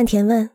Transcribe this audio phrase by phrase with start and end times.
[0.00, 0.48] 岸田问：“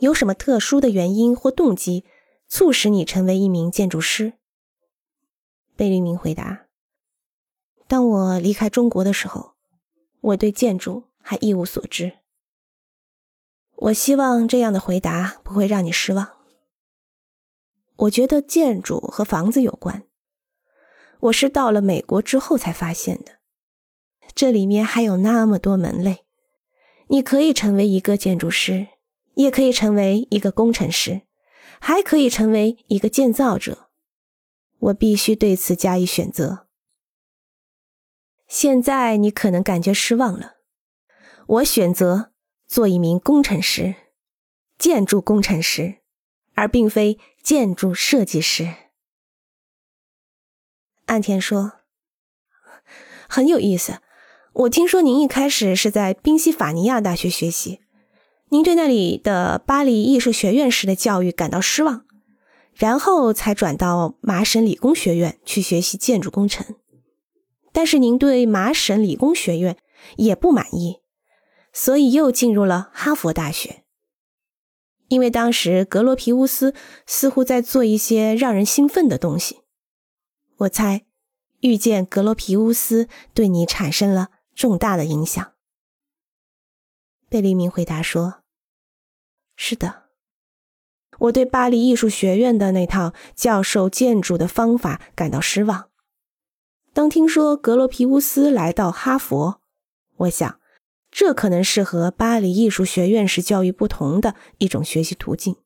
[0.00, 2.06] 有什么特殊的原因或动机
[2.48, 4.32] 促使你成为一名建筑师？”
[5.76, 6.68] 贝聿铭回答
[7.86, 9.56] ：“当我离开中国的时候，
[10.22, 12.20] 我对建筑还一无所知。”
[13.76, 16.38] 我希望这样的回答不会让你失望。
[17.96, 20.04] 我觉得建筑和房子有关。
[21.20, 23.32] 我是到了美国之后才发现的，
[24.34, 26.25] 这里面还有那么多门类。
[27.08, 28.88] 你可以成为一个建筑师，
[29.34, 31.22] 也可以成为一个工程师，
[31.80, 33.90] 还可以成为一个建造者。
[34.78, 36.66] 我必须对此加以选择。
[38.46, 40.56] 现在你可能感觉失望了。
[41.46, 42.32] 我选择
[42.66, 43.94] 做一名工程师，
[44.76, 45.98] 建筑工程师，
[46.54, 48.74] 而并非建筑设计师。
[51.06, 51.80] 岸田说
[53.28, 54.00] ：“很有意思。
[54.60, 57.80] 我听说您一开始是在宾夕法尼亚大学学习，
[58.48, 62.06] 您对那里的巴黎艺术学院式的教育感到失望，
[62.74, 66.74] 然后才转到麻省理工学院去学习建筑工程。
[67.70, 69.76] 但是您对麻省理工学院
[70.16, 71.00] 也不满意，
[71.74, 73.82] 所以又进入了哈佛大学。
[75.08, 76.72] 因为当时格罗皮乌斯
[77.04, 79.58] 似乎在做一些让人兴奋的东西。”
[80.60, 81.04] 我猜，
[81.60, 85.52] 遇见格罗皮乌斯对你产生了重大的影响。
[87.28, 88.42] 贝利明回答说
[89.54, 90.04] ：“是的，
[91.18, 95.90] 我对巴黎艺术学院的那套教授建筑的方法感到失望。
[96.94, 99.60] 当听说格罗皮乌斯来到哈佛，
[100.16, 100.58] 我想，
[101.10, 105.56] 这可能是和巴黎艺术学院式教育不同的一种学习途径。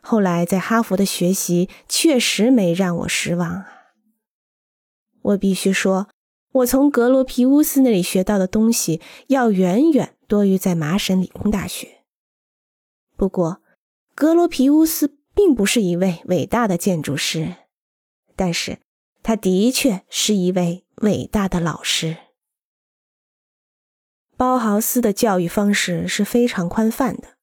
[0.00, 3.68] 后来在哈佛的学习确实没让我失望啊。”
[5.20, 6.08] 我必须说，
[6.54, 12.04] 我从格罗皮乌斯那里学到的东西要远远多于在麻省理工大学。
[13.16, 13.60] 不过，
[14.14, 17.56] 格罗皮乌斯并不是一位伟大的建筑师，
[18.36, 18.78] 但是
[19.24, 22.18] 他的确是一位伟大的老师。
[24.36, 27.34] 包豪斯的教育方式是非常宽泛的，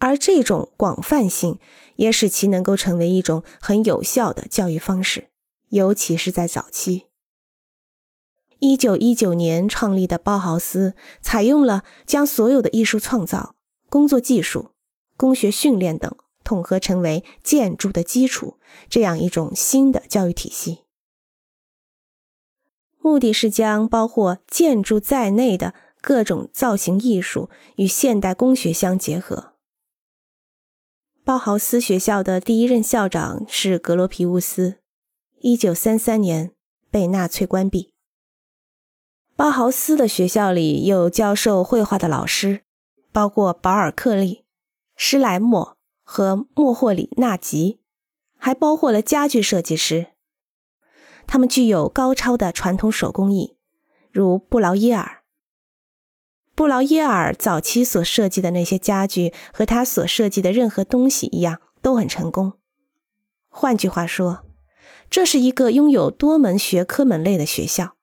[0.00, 1.60] 而这种广泛性
[1.94, 5.28] 也使其能够成为一种很有效的教育方式。
[5.68, 7.06] 尤其是在早期，
[8.60, 13.56] 一九一九年创立的包豪斯，采用了将所有的艺术创造、
[13.88, 14.70] 工作技术、
[15.16, 20.80] 工学训练等统合成为建筑的基础这样一种新的教育体系，
[22.98, 29.54] 目的是将包括建筑在内的各种造型艺术与现代工学相结合。
[31.24, 34.80] 包豪斯学校的第一任校长是格罗皮乌斯。
[35.40, 36.52] 一九三三年
[36.90, 37.89] 被纳粹关闭。
[39.40, 42.60] 包豪斯的学校里有教授绘画的老师，
[43.10, 44.44] 包括保尔克利、
[44.96, 47.80] 施莱默和莫霍里纳吉，
[48.36, 50.08] 还包括了家具设计师。
[51.26, 53.56] 他们具有高超的传统手工艺，
[54.12, 55.22] 如布劳耶尔。
[56.54, 62.58] 布劳耶尔早期所设计的那些家具和他所设计的任何东西一样，都很成功。
[63.48, 64.44] 换句话说。
[65.08, 67.96] 这是一个拥有多门学科门类的学校，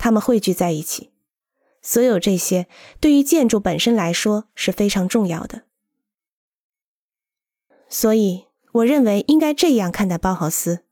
[0.00, 1.10] 它们汇聚在一起。
[1.82, 2.66] 所有这些
[3.00, 5.64] 对于建筑本身来说是非常重要的。
[7.88, 10.84] 所以，我认为应该这样看待包豪斯：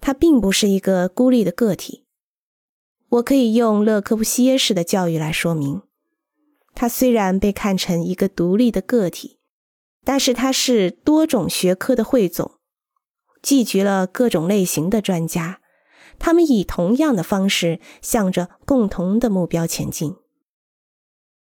[0.00, 2.06] 他并不是一个孤立的个体。
[3.08, 5.82] 我可以用勒科布西耶式的教育来说明：
[6.74, 9.38] 他虽然被看成一个独立的个体，
[10.04, 12.52] 但是他是多种学科的汇总。
[13.42, 15.60] 聚集了各种类型的专家，
[16.18, 20.16] 他们以同样的方式向着共同的目标前进。